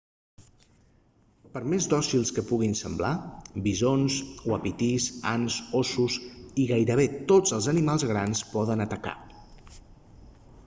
per 1.55 1.61
més 1.73 1.87
dòcils 1.89 2.31
que 2.37 2.43
puguin 2.51 2.71
semblar 2.79 3.09
bisons 3.67 4.15
uapitís 4.53 5.05
ants 5.33 5.57
ossos 5.81 6.15
i 6.63 6.65
gairebé 6.71 7.05
tots 7.33 7.53
els 7.59 7.67
animals 7.75 8.07
grans 8.13 8.41
poden 8.55 8.81
atacar 8.87 9.13